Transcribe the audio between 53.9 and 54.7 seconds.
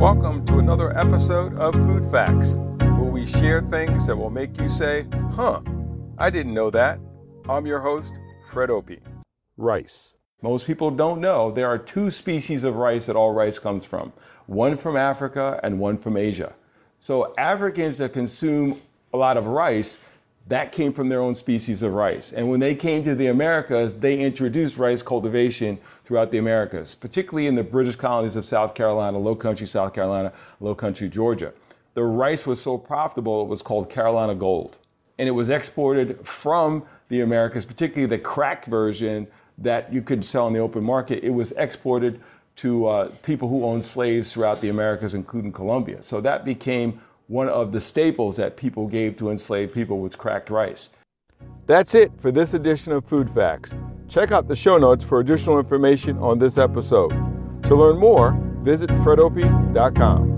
Check out the